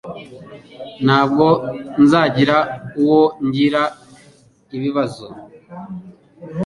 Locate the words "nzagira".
2.01-2.57